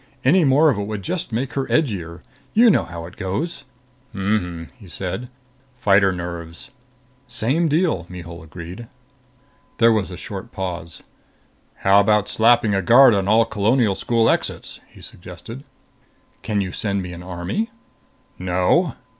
Any 0.25 0.43
more 0.43 0.71
of 0.71 0.79
it 0.79 0.87
would 0.87 1.03
just 1.03 1.31
make 1.31 1.53
her 1.53 1.67
edgier. 1.67 2.21
You 2.55 2.71
know 2.71 2.85
how 2.85 3.05
it 3.05 3.17
goes." 3.17 3.65
"Uh 4.15 4.39
huh," 4.39 4.65
he 4.75 4.87
said. 4.87 5.29
"Fighter 5.77 6.11
nerves." 6.11 6.71
"Same 7.27 7.67
deal," 7.67 8.07
Mihul 8.09 8.41
agreed. 8.41 8.87
There 9.77 9.91
was 9.91 10.09
a 10.09 10.17
short 10.17 10.51
pause. 10.51 11.03
"How 11.85 11.99
about 11.99 12.27
slapping 12.29 12.73
a 12.73 12.81
guard 12.81 13.13
on 13.13 13.27
all 13.27 13.45
Colonial 13.45 13.93
school 13.93 14.27
exits?" 14.27 14.79
he 14.89 15.01
suggested. 15.03 15.63
"Can 16.41 16.61
you 16.61 16.71
send 16.71 17.03
me 17.03 17.13
an 17.13 17.21
army?" 17.21 17.69
"No." 18.39 18.95